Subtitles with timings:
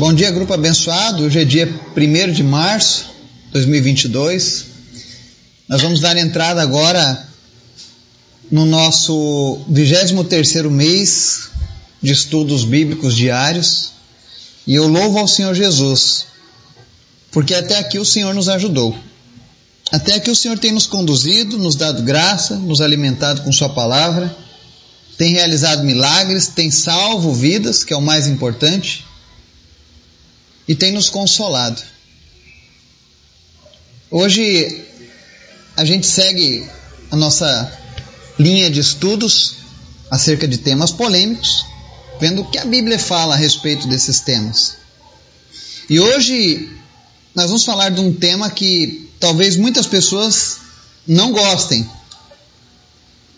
[0.00, 1.24] Bom dia, grupo abençoado.
[1.24, 3.04] Hoje é dia 1 de março
[3.48, 4.64] de 2022.
[5.68, 7.28] Nós vamos dar entrada agora
[8.50, 11.50] no nosso 23 mês
[12.00, 13.90] de estudos bíblicos diários.
[14.66, 16.24] E eu louvo ao Senhor Jesus,
[17.30, 18.96] porque até aqui o Senhor nos ajudou.
[19.92, 24.34] Até aqui o Senhor tem nos conduzido, nos dado graça, nos alimentado com Sua palavra,
[25.18, 29.09] tem realizado milagres, tem salvo vidas, que é o mais importante
[30.70, 31.82] e tem nos consolado.
[34.08, 34.84] Hoje
[35.76, 36.64] a gente segue
[37.10, 37.76] a nossa
[38.38, 39.56] linha de estudos
[40.08, 41.66] acerca de temas polêmicos,
[42.20, 44.76] vendo o que a Bíblia fala a respeito desses temas.
[45.88, 46.70] E hoje
[47.34, 50.58] nós vamos falar de um tema que talvez muitas pessoas
[51.04, 51.84] não gostem.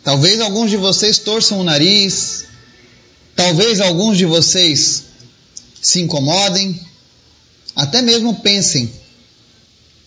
[0.04, 2.44] Talvez alguns de vocês torçam o nariz,
[3.34, 5.04] talvez alguns de vocês
[5.80, 6.91] se incomodem,
[7.74, 8.90] até mesmo pensem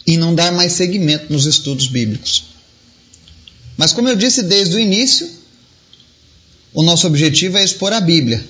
[0.07, 2.45] em não dar mais seguimento nos estudos bíblicos.
[3.75, 5.29] Mas, como eu disse desde o início,
[6.73, 8.43] o nosso objetivo é expor a Bíblia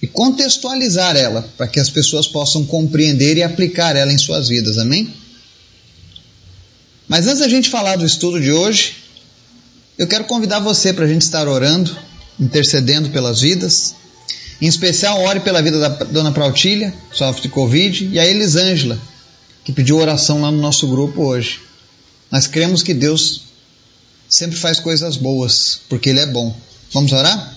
[0.00, 4.78] e contextualizar ela para que as pessoas possam compreender e aplicar ela em suas vidas.
[4.78, 5.12] Amém?
[7.08, 8.96] Mas antes da gente falar do estudo de hoje,
[9.98, 11.96] eu quero convidar você para a gente estar orando,
[12.40, 13.94] intercedendo pelas vidas
[14.62, 18.96] em especial, ore pela vida da dona Prautília, sofre de Covid, e a Elisângela,
[19.64, 21.58] que pediu oração lá no nosso grupo hoje.
[22.30, 23.40] Nós cremos que Deus
[24.28, 26.56] sempre faz coisas boas, porque Ele é bom.
[26.92, 27.56] Vamos orar?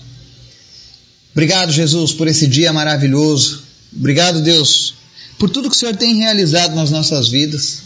[1.30, 3.62] Obrigado, Jesus, por esse dia maravilhoso.
[3.96, 4.94] Obrigado, Deus,
[5.38, 7.82] por tudo que o Senhor tem realizado nas nossas vidas,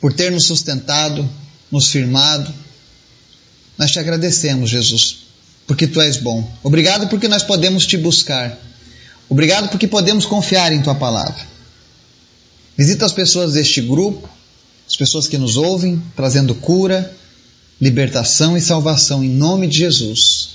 [0.00, 1.30] por ter nos sustentado,
[1.70, 2.52] nos firmado.
[3.78, 5.29] Nós te agradecemos, Jesus
[5.70, 6.44] porque tu és bom.
[6.64, 8.58] Obrigado porque nós podemos te buscar.
[9.28, 11.46] Obrigado porque podemos confiar em tua palavra.
[12.76, 14.28] Visita as pessoas deste grupo,
[14.88, 17.16] as pessoas que nos ouvem, trazendo cura,
[17.80, 20.48] libertação e salvação em nome de Jesus.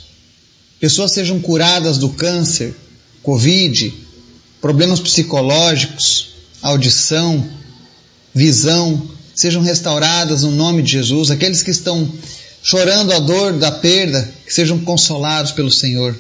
[0.82, 2.76] Pessoas sejam curadas do câncer,
[3.24, 3.94] Covid,
[4.60, 7.50] problemas psicológicos, audição,
[8.34, 9.02] visão,
[9.34, 11.32] sejam restauradas no nome de Jesus.
[11.32, 12.12] Aqueles que estão
[12.66, 16.18] chorando a dor da perda, que sejam consolados pelo Senhor.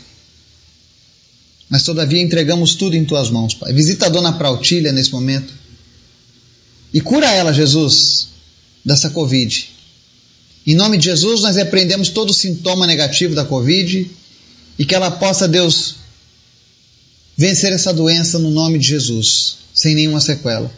[1.67, 3.73] Mas todavia entregamos tudo em tuas mãos, Pai.
[3.73, 5.51] Visita a dona Prautília nesse momento
[6.93, 8.27] e cura ela, Jesus,
[8.85, 9.71] dessa Covid.
[10.67, 14.07] Em nome de Jesus, nós repreendemos todo sintoma negativo da Covid
[14.77, 15.95] e que ela possa, Deus,
[17.35, 20.71] vencer essa doença no nome de Jesus, sem nenhuma sequela.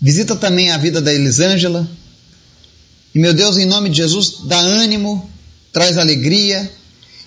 [0.00, 1.90] Visita também a vida da Elisângela,
[3.16, 5.26] e meu Deus, em nome de Jesus, dá ânimo,
[5.72, 6.70] traz alegria,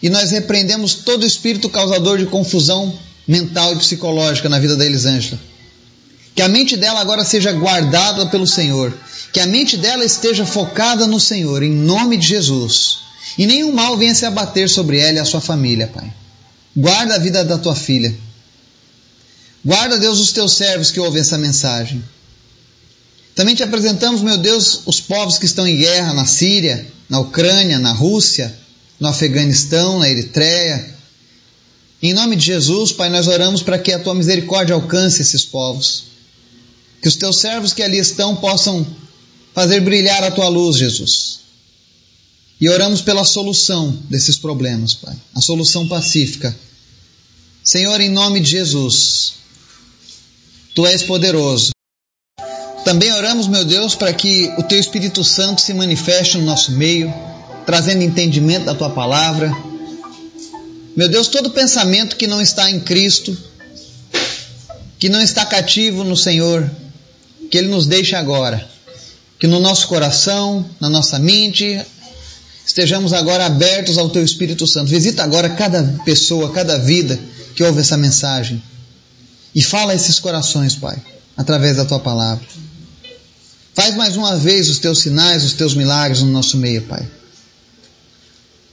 [0.04, 2.94] e nós repreendemos todo espírito causador de confusão
[3.28, 5.42] mental e psicológica na vida da Elisângela.
[6.36, 8.96] Que a mente dela agora seja guardada pelo Senhor,
[9.34, 13.00] que a mente dela esteja focada no Senhor, em nome de Jesus.
[13.36, 16.14] E nenhum mal venha se abater sobre ela e a sua família, Pai.
[16.78, 18.16] Guarda a vida da tua filha.
[19.66, 22.04] Guarda, Deus, os teus servos que ouvem essa mensagem.
[23.40, 27.80] Também te apresentamos, meu Deus, os povos que estão em guerra na Síria, na Ucrânia,
[27.80, 28.54] na Rússia,
[29.00, 30.94] no Afeganistão, na Eritreia.
[32.04, 36.04] Em nome de Jesus, Pai, nós oramos para que a tua misericórdia alcance esses povos.
[37.02, 38.86] Que os teus servos que ali estão possam
[39.54, 41.40] fazer brilhar a tua luz, Jesus.
[42.60, 46.54] E oramos pela solução desses problemas, Pai, a solução pacífica.
[47.64, 49.36] Senhor, em nome de Jesus,
[50.76, 51.72] tu és poderoso.
[52.84, 57.14] Também oramos, meu Deus, para que o Teu Espírito Santo se manifeste no nosso meio,
[57.66, 59.56] trazendo entendimento da Tua palavra.
[60.96, 63.38] Meu Deus, todo pensamento que não está em Cristo,
[64.98, 66.70] que não está cativo no Senhor,
[67.52, 68.68] que Ele nos deixe agora.
[69.38, 71.82] Que no nosso coração, na nossa mente,
[72.66, 74.90] estejamos agora abertos ao Teu Espírito Santo.
[74.90, 77.20] Visita agora cada pessoa, cada vida
[77.56, 78.62] que ouve essa mensagem.
[79.56, 81.02] E fala a esses corações, Pai,
[81.38, 82.46] através da Tua palavra.
[83.80, 87.08] Faz mais uma vez os teus sinais, os teus milagres no nosso meio, Pai.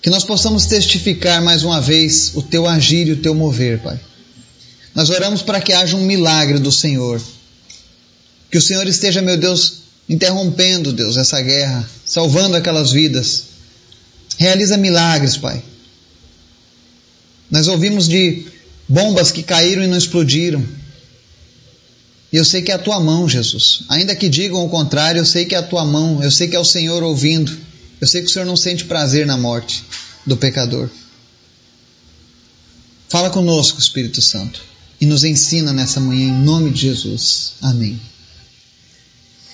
[0.02, 4.00] Que nós possamos testificar mais uma vez o teu agir e o teu mover, Pai.
[4.96, 7.22] Nós oramos para que haja um milagre do Senhor.
[8.50, 13.44] Que o Senhor esteja, meu Deus, interrompendo, Deus, essa guerra, salvando aquelas vidas.
[14.36, 15.62] Realiza milagres, Pai.
[17.48, 18.44] Nós ouvimos de
[18.88, 20.66] bombas que caíram e não explodiram.
[22.32, 23.82] E eu sei que é a tua mão, Jesus.
[23.88, 26.56] Ainda que digam o contrário, eu sei que é a tua mão, eu sei que
[26.56, 27.56] é o Senhor ouvindo.
[28.00, 29.84] Eu sei que o Senhor não sente prazer na morte
[30.26, 30.90] do pecador.
[33.08, 34.60] Fala conosco, Espírito Santo.
[35.00, 37.52] e nos ensina nessa manhã, em nome de Jesus.
[37.60, 38.00] Amém.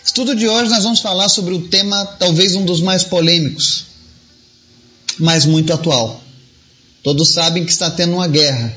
[0.05, 3.87] Estudo de hoje nós vamos falar sobre o tema, talvez um dos mais polêmicos,
[5.19, 6.23] mas muito atual.
[7.03, 8.77] Todos sabem que está tendo uma guerra.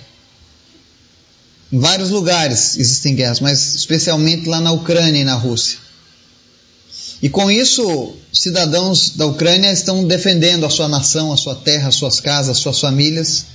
[1.76, 5.78] Em vários lugares existem guerras, mas especialmente lá na Ucrânia e na Rússia.
[7.22, 11.96] E com isso, cidadãos da Ucrânia estão defendendo a sua nação, a sua terra, as
[11.96, 13.48] suas casas, as suas famílias.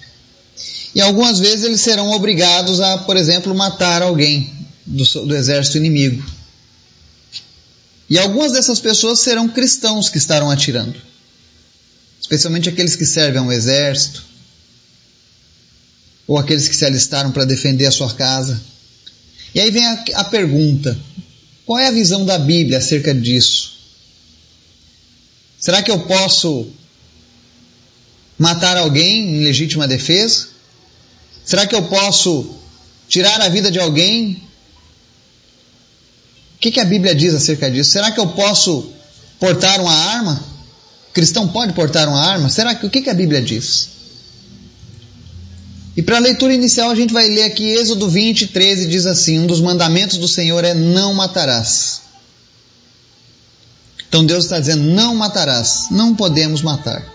[0.94, 4.52] E algumas vezes eles serão obrigados a, por exemplo, matar alguém
[4.84, 6.22] do, do exército inimigo.
[8.10, 11.00] E algumas dessas pessoas serão cristãos que estarão atirando,
[12.20, 14.22] especialmente aqueles que servem ao exército,
[16.30, 18.62] ou aqueles que se alistaram para defender a sua casa.
[19.52, 20.96] E aí vem a, a pergunta:
[21.66, 23.72] qual é a visão da Bíblia acerca disso?
[25.58, 26.68] Será que eu posso
[28.38, 30.46] matar alguém em legítima defesa?
[31.44, 32.54] Será que eu posso
[33.08, 34.40] tirar a vida de alguém?
[36.54, 37.90] O que, que a Bíblia diz acerca disso?
[37.90, 38.88] Será que eu posso
[39.40, 40.40] portar uma arma?
[41.08, 42.48] O cristão pode portar uma arma?
[42.48, 43.99] Será que o que, que a Bíblia diz?
[46.00, 49.38] E para a leitura inicial a gente vai ler aqui Êxodo 20, 13, diz assim:
[49.38, 52.00] Um dos mandamentos do Senhor é não matarás.
[54.08, 57.06] Então Deus está dizendo: não matarás, não podemos matar.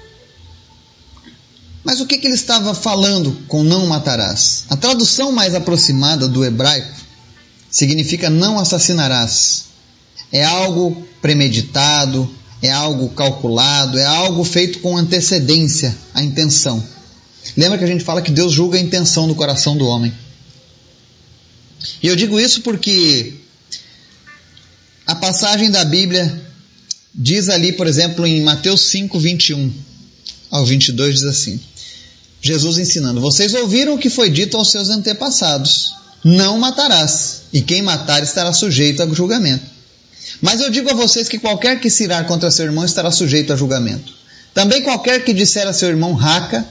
[1.83, 4.65] Mas o que, que ele estava falando com não matarás?
[4.69, 6.95] A tradução mais aproximada do hebraico
[7.71, 9.65] significa não assassinarás.
[10.31, 12.29] É algo premeditado,
[12.61, 16.93] é algo calculado, é algo feito com antecedência, a intenção.
[17.55, 20.13] Lembra que a gente fala que Deus julga a intenção do coração do homem.
[22.01, 23.33] E eu digo isso porque
[25.05, 26.41] a passagem da Bíblia
[27.13, 29.71] diz ali, por exemplo, em Mateus 5, 21
[30.49, 31.59] ao 22, diz assim:
[32.41, 35.93] Jesus ensinando: Vocês ouviram o que foi dito aos seus antepassados:
[36.23, 39.65] Não matarás, e quem matar estará sujeito a julgamento.
[40.41, 43.53] Mas eu digo a vocês que qualquer que se irar contra seu irmão estará sujeito
[43.53, 44.13] a julgamento.
[44.53, 46.65] Também qualquer que disser a seu irmão raca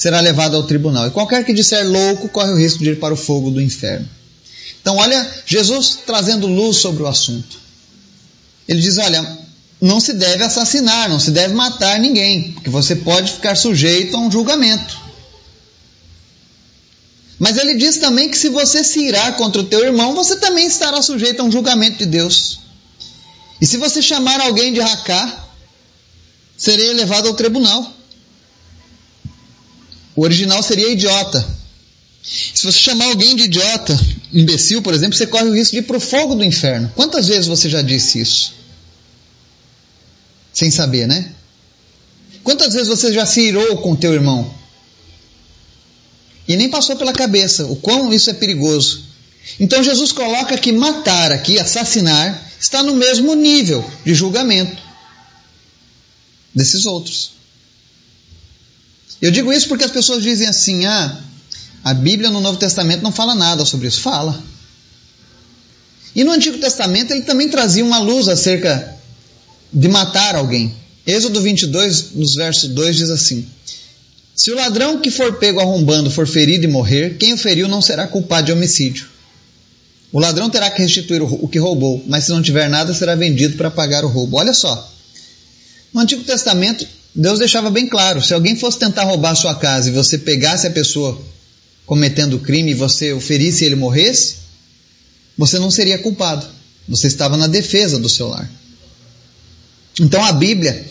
[0.00, 1.06] será levado ao tribunal.
[1.06, 4.08] E qualquer que disser louco corre o risco de ir para o fogo do inferno.
[4.80, 7.58] Então, olha, Jesus trazendo luz sobre o assunto.
[8.66, 9.38] Ele diz: olha,
[9.78, 14.20] não se deve assassinar, não se deve matar ninguém, porque você pode ficar sujeito a
[14.20, 14.98] um julgamento.
[17.38, 20.66] Mas ele diz também que se você se irar contra o teu irmão, você também
[20.66, 22.60] estará sujeito a um julgamento de Deus.
[23.60, 25.44] E se você chamar alguém de racá,
[26.56, 27.99] serei levado ao tribunal.
[30.14, 31.46] O original seria idiota.
[32.22, 33.98] Se você chamar alguém de idiota,
[34.32, 36.92] imbecil, por exemplo, você corre o risco de ir para o fogo do inferno.
[36.94, 38.52] Quantas vezes você já disse isso?
[40.52, 41.32] Sem saber, né?
[42.42, 44.52] Quantas vezes você já se irou com teu irmão?
[46.46, 49.04] E nem passou pela cabeça o quão isso é perigoso.
[49.58, 54.82] Então Jesus coloca que matar aqui, assassinar, está no mesmo nível de julgamento
[56.54, 57.39] desses outros.
[59.20, 61.18] Eu digo isso porque as pessoas dizem assim: ah,
[61.84, 64.00] a Bíblia no Novo Testamento não fala nada sobre isso.
[64.00, 64.42] Fala.
[66.14, 68.96] E no Antigo Testamento ele também trazia uma luz acerca
[69.72, 70.74] de matar alguém.
[71.06, 73.46] Êxodo 22, nos versos 2, diz assim:
[74.34, 77.80] Se o ladrão que for pego arrombando for ferido e morrer, quem o feriu não
[77.80, 79.08] será culpado de homicídio.
[80.12, 83.56] O ladrão terá que restituir o que roubou, mas se não tiver nada, será vendido
[83.56, 84.38] para pagar o roubo.
[84.38, 84.92] Olha só.
[85.92, 89.88] No Antigo Testamento, Deus deixava bem claro: se alguém fosse tentar roubar a sua casa
[89.88, 91.20] e você pegasse a pessoa
[91.84, 94.36] cometendo crime e você o ferisse e ele morresse,
[95.36, 96.46] você não seria culpado.
[96.88, 98.48] Você estava na defesa do seu lar.
[100.00, 100.84] Então a Bíblia,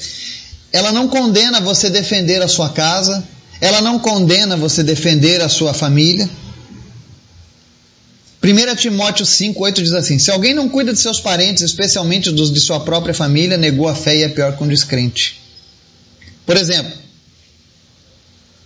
[0.71, 3.23] ela não condena você defender a sua casa,
[3.61, 6.29] ela não condena você defender a sua família.
[8.41, 12.59] 1 Timóteo 5,8 diz assim: Se alguém não cuida de seus parentes, especialmente dos de
[12.59, 15.39] sua própria família, negou a fé e é pior que um descrente.
[16.49, 16.91] Por exemplo,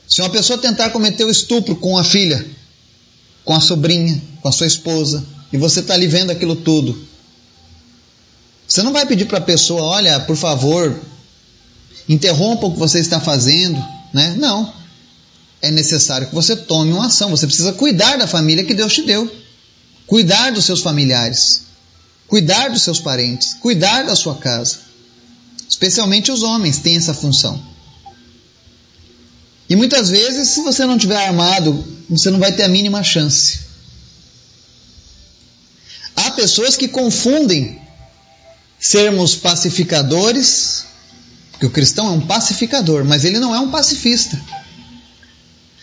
[0.08, 2.48] se uma pessoa tentar cometer o estupro com a filha,
[3.44, 5.22] com a sobrinha, com a sua esposa,
[5.52, 6.98] e você está ali vendo aquilo tudo,
[8.66, 10.98] você não vai pedir para a pessoa, olha, por favor,
[12.08, 14.34] interrompa o que você está fazendo, né?
[14.40, 14.74] Não.
[15.62, 17.32] É necessário que você tome uma ação.
[17.32, 19.30] Você precisa cuidar da família que Deus te deu,
[20.08, 21.64] cuidar dos seus familiares,
[22.30, 24.78] cuidar dos seus parentes, cuidar da sua casa.
[25.68, 27.73] Especialmente os homens têm essa função.
[29.74, 33.62] E muitas vezes, se você não tiver armado, você não vai ter a mínima chance.
[36.16, 37.82] Há pessoas que confundem
[38.80, 40.86] sermos pacificadores,
[41.50, 44.40] porque o cristão é um pacificador, mas ele não é um pacifista.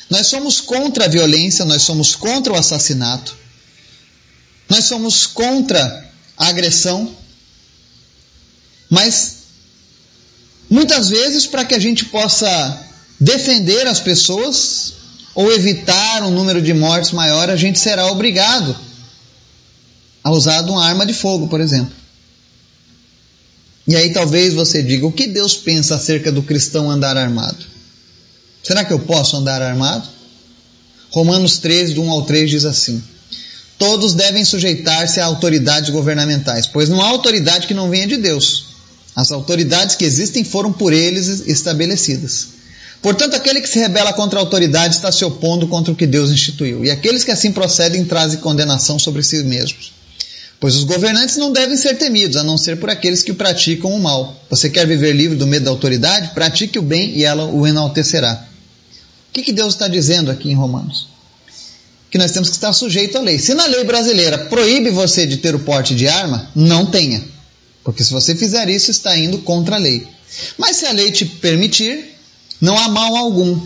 [0.09, 3.37] Nós somos contra a violência, nós somos contra o assassinato,
[4.69, 7.13] nós somos contra a agressão,
[8.89, 9.39] mas
[10.71, 12.87] muitas vezes para que a gente possa
[13.21, 14.95] defender as pessoas
[15.35, 18.75] ou evitar um número de mortes maior, a gente será obrigado
[20.25, 21.95] a usar uma arma de fogo, por exemplo.
[23.87, 27.65] E aí talvez você diga: o que Deus pensa acerca do cristão andar armado?
[28.63, 30.09] Será que eu posso andar armado?
[31.11, 33.03] Romanos 13, do 1 ao 3 diz assim:
[33.79, 38.67] Todos devem sujeitar-se a autoridades governamentais, pois não há autoridade que não venha de Deus.
[39.17, 42.60] As autoridades que existem foram por eles estabelecidas.
[43.03, 46.31] Portanto, aquele que se rebela contra a autoridade está se opondo contra o que Deus
[46.31, 49.93] instituiu, e aqueles que assim procedem trazem condenação sobre si mesmos.
[50.61, 53.99] Pois os governantes não devem ser temidos, a não ser por aqueles que praticam o
[53.99, 54.39] mal.
[54.51, 56.35] Você quer viver livre do medo da autoridade?
[56.35, 58.47] Pratique o bem e ela o enaltecerá.
[59.31, 61.09] O que, que Deus está dizendo aqui em Romanos?
[62.11, 63.39] Que nós temos que estar sujeito à lei.
[63.39, 67.25] Se na lei brasileira proíbe você de ter o porte de arma, não tenha.
[67.83, 70.07] Porque se você fizer isso, está indo contra a lei.
[70.59, 72.20] Mas se a lei te permitir,
[72.61, 73.59] não há mal algum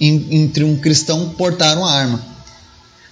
[0.00, 2.34] entre um cristão portar uma arma.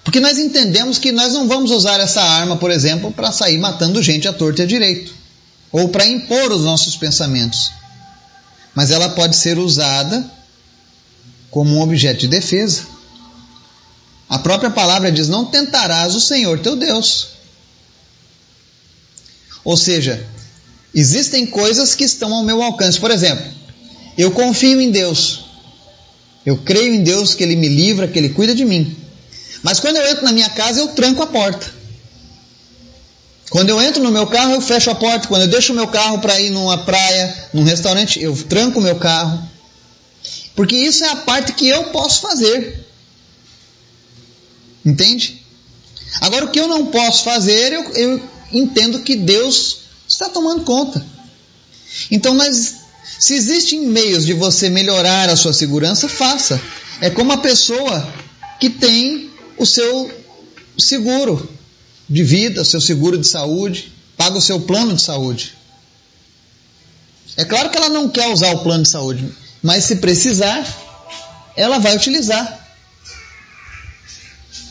[0.05, 4.03] Porque nós entendemos que nós não vamos usar essa arma, por exemplo, para sair matando
[4.03, 5.15] gente à torta e à direito,
[5.71, 7.71] ou para impor os nossos pensamentos.
[8.75, 10.29] Mas ela pode ser usada
[11.51, 12.83] como um objeto de defesa.
[14.29, 17.29] A própria palavra diz: Não tentarás o Senhor teu Deus.
[19.65, 20.27] Ou seja,
[20.93, 22.99] existem coisas que estão ao meu alcance.
[22.99, 23.45] Por exemplo,
[24.17, 25.45] eu confio em Deus.
[26.45, 28.97] Eu creio em Deus que Ele me livra, que Ele cuida de mim.
[29.63, 31.73] Mas quando eu entro na minha casa, eu tranco a porta.
[33.49, 35.29] Quando eu entro no meu carro, eu fecho a porta.
[35.29, 38.83] Quando eu deixo o meu carro para ir numa praia, num restaurante, eu tranco o
[38.83, 39.47] meu carro.
[40.57, 42.87] Porque isso é a parte que eu posso fazer.
[44.85, 45.45] Entende?
[46.21, 51.05] Agora, o que eu não posso fazer, eu, eu entendo que Deus está tomando conta.
[52.11, 52.77] Então, nós,
[53.23, 56.61] se existem meios de você melhorar a sua segurança, faça.
[57.01, 58.13] É como a pessoa
[58.59, 60.11] que tem o seu
[60.77, 61.49] seguro
[62.11, 65.55] de vida, o seu seguro de saúde, paga o seu plano de saúde.
[67.37, 70.67] É claro que ela não quer usar o plano de saúde, mas se precisar,
[71.57, 72.75] ela vai utilizar.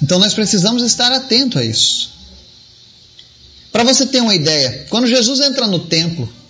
[0.03, 2.11] Então nós precisamos estar atento a isso.
[3.71, 6.40] Para você ter uma ideia, quando Jesus entra no templo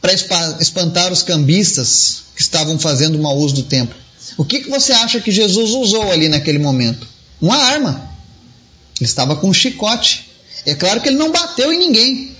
[0.00, 3.96] para espantar os cambistas que estavam fazendo mau uso do templo,
[4.36, 7.06] o que, que você acha que Jesus usou ali naquele momento?
[7.40, 8.10] uma arma.
[8.98, 10.30] Ele estava com um chicote.
[10.64, 12.36] É claro que ele não bateu em ninguém.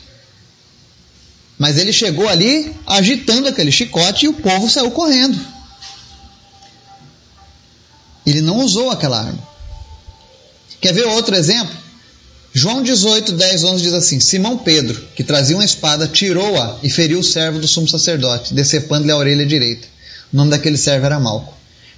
[1.59, 5.39] Mas ele chegou ali agitando aquele chicote e o povo saiu correndo.
[8.27, 9.49] Ele não usou aquela arma.
[10.81, 11.75] Quer ver outro exemplo?
[12.59, 17.19] João 18, 10, 11 diz assim: Simão Pedro, que trazia uma espada, tirou-a e feriu
[17.19, 19.87] o servo do sumo sacerdote, decepando-lhe a orelha direita.
[20.33, 21.53] O nome daquele servo era Malco.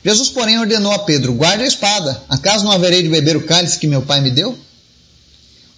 [0.04, 3.78] Jesus, porém, ordenou a Pedro: guarde a espada, acaso não haverei de beber o cálice
[3.78, 4.58] que meu pai me deu?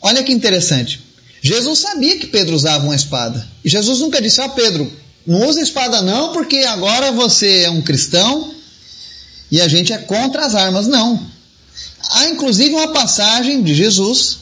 [0.00, 1.02] Olha que interessante.
[1.42, 3.46] Jesus sabia que Pedro usava uma espada.
[3.62, 4.90] E Jesus nunca disse: Ó oh, Pedro,
[5.26, 8.50] não use espada não, porque agora você é um cristão
[9.52, 10.86] e a gente é contra as armas.
[10.86, 11.20] Não.
[12.12, 14.40] Há inclusive uma passagem de Jesus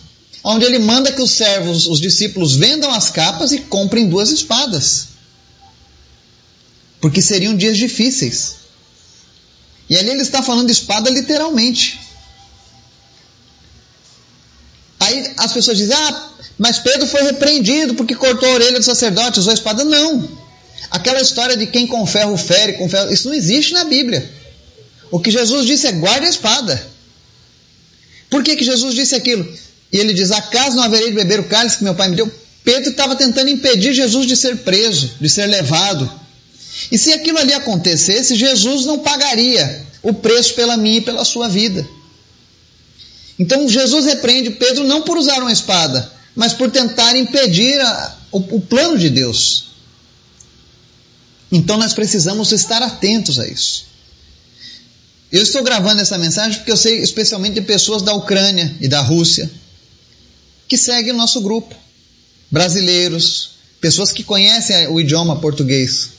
[0.51, 5.09] onde ele manda que os servos, os discípulos, vendam as capas e comprem duas espadas.
[7.03, 8.55] Porque seriam dias difíceis.
[9.91, 12.01] E ali ele está falando de espada literalmente.
[14.99, 19.41] Aí as pessoas dizem: Ah, mas Pedro foi repreendido porque cortou a orelha do sacerdote,
[19.41, 19.85] usou a espada.
[19.85, 20.27] Não.
[20.91, 23.13] Aquela história de quem com ferro fere, com ferro.
[23.13, 24.29] Isso não existe na Bíblia.
[25.11, 26.87] O que Jesus disse é: guarde a espada.
[28.31, 29.47] Por que, que Jesus disse aquilo?
[29.93, 32.31] E ele diz: Acaso não haverei de beber o cálice que meu pai me deu?
[32.65, 36.11] Pedro estava tentando impedir Jesus de ser preso, de ser levado.
[36.93, 41.49] E se aquilo ali acontecesse, Jesus não pagaria o preço pela minha e pela sua
[41.49, 41.89] vida.
[43.39, 48.39] Então Jesus repreende Pedro não por usar uma espada, mas por tentar impedir a, o,
[48.57, 49.69] o plano de Deus.
[51.51, 53.87] Então nós precisamos estar atentos a isso.
[55.33, 59.01] Eu estou gravando essa mensagem porque eu sei especialmente de pessoas da Ucrânia e da
[59.01, 59.51] Rússia
[60.69, 61.75] que seguem o nosso grupo.
[62.51, 66.11] Brasileiros, pessoas que conhecem o idioma português.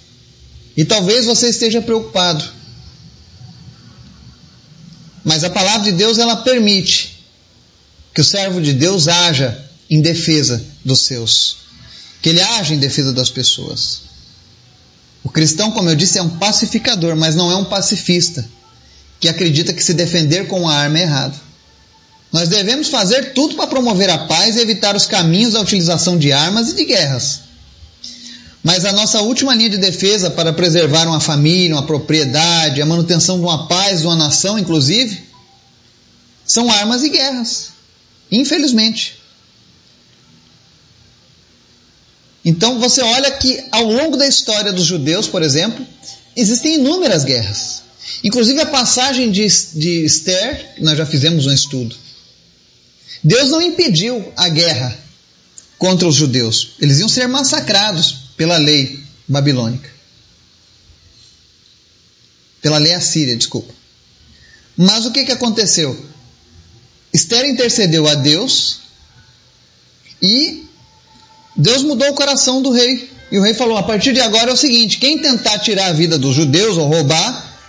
[0.75, 2.43] E talvez você esteja preocupado.
[5.23, 7.23] Mas a palavra de Deus ela permite
[8.13, 11.57] que o servo de Deus haja em defesa dos seus,
[12.21, 14.01] que ele haja em defesa das pessoas.
[15.23, 18.47] O cristão, como eu disse, é um pacificador, mas não é um pacifista.
[19.19, 21.48] que acredita que se defender com a arma é errado.
[22.31, 26.31] Nós devemos fazer tudo para promover a paz e evitar os caminhos da utilização de
[26.31, 27.41] armas e de guerras.
[28.63, 33.37] Mas a nossa última linha de defesa para preservar uma família, uma propriedade, a manutenção
[33.37, 35.23] de uma paz, de uma nação, inclusive,
[36.45, 37.69] são armas e guerras.
[38.31, 39.17] Infelizmente.
[42.43, 45.85] Então você olha que ao longo da história dos judeus, por exemplo,
[46.35, 47.83] existem inúmeras guerras.
[48.23, 51.95] Inclusive a passagem de, de Esther, nós já fizemos um estudo.
[53.23, 54.97] Deus não impediu a guerra
[55.77, 56.71] contra os judeus.
[56.79, 59.89] Eles iam ser massacrados pela lei babilônica.
[62.61, 63.73] Pela lei assíria, desculpa.
[64.75, 66.09] Mas o que, que aconteceu?
[67.13, 68.79] Esther intercedeu a Deus
[70.21, 70.65] e
[71.55, 73.09] Deus mudou o coração do rei.
[73.31, 75.93] E o rei falou: a partir de agora é o seguinte: quem tentar tirar a
[75.93, 77.59] vida dos judeus ou roubar,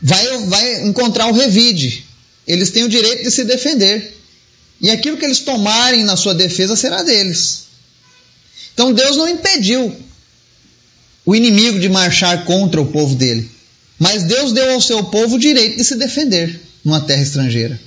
[0.00, 2.04] vai, vai encontrar o revide.
[2.46, 4.15] Eles têm o direito de se defender.
[4.80, 7.64] E aquilo que eles tomarem na sua defesa será deles.
[8.74, 9.94] Então Deus não impediu
[11.24, 13.50] o inimigo de marchar contra o povo dele.
[13.98, 17.80] Mas Deus deu ao seu povo o direito de se defender numa terra estrangeira.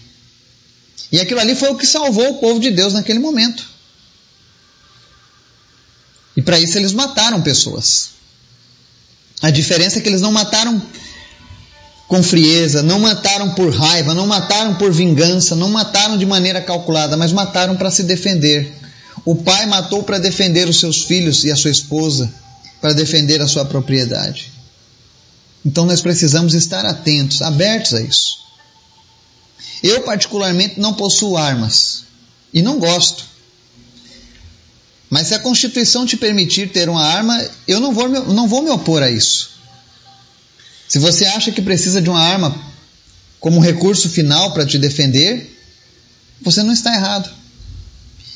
[1.12, 3.68] E aquilo ali foi o que salvou o povo de Deus naquele momento.
[6.36, 8.12] E para isso eles mataram pessoas.
[9.42, 10.82] A diferença é que eles não mataram
[12.10, 17.16] com frieza, não mataram por raiva, não mataram por vingança, não mataram de maneira calculada,
[17.16, 18.74] mas mataram para se defender.
[19.24, 22.34] O pai matou para defender os seus filhos e a sua esposa,
[22.82, 24.52] para defender a sua propriedade.
[25.64, 28.40] Então nós precisamos estar atentos, abertos a isso.
[29.84, 32.06] Eu, particularmente, não possuo armas
[32.52, 33.24] e não gosto.
[35.12, 38.72] Mas se a Constituição te permitir ter uma arma, eu não vou, não vou me
[38.72, 39.59] opor a isso.
[40.90, 42.60] Se você acha que precisa de uma arma
[43.40, 45.56] como recurso final para te defender,
[46.42, 47.30] você não está errado.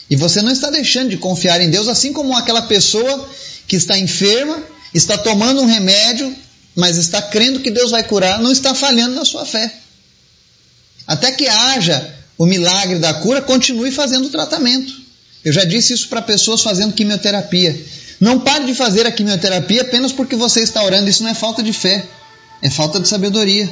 [0.07, 3.27] E você não está deixando de confiar em Deus, assim como aquela pessoa
[3.67, 4.61] que está enferma,
[4.93, 6.33] está tomando um remédio,
[6.75, 9.73] mas está crendo que Deus vai curar, não está falhando na sua fé.
[11.07, 14.93] Até que haja o milagre da cura, continue fazendo o tratamento.
[15.43, 17.75] Eu já disse isso para pessoas fazendo quimioterapia.
[18.19, 21.09] Não pare de fazer a quimioterapia apenas porque você está orando.
[21.09, 22.05] Isso não é falta de fé,
[22.63, 23.69] é falta de sabedoria.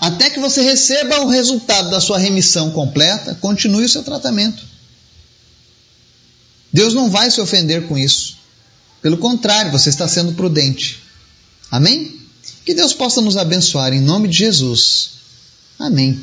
[0.00, 4.64] Até que você receba o resultado da sua remissão completa, continue o seu tratamento.
[6.72, 8.36] Deus não vai se ofender com isso.
[9.02, 11.02] Pelo contrário, você está sendo prudente.
[11.70, 12.20] Amém?
[12.64, 15.10] Que Deus possa nos abençoar em nome de Jesus.
[15.78, 16.20] Amém.